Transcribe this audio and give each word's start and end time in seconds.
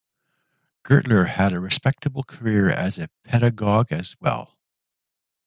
Gertler 0.83 1.27
had 1.27 1.53
a 1.53 1.59
respectable 1.59 2.23
career 2.23 2.69
as 2.71 2.97
a 2.97 3.07
pedagogue, 3.23 3.91
as 3.91 4.15
well. 4.19 4.57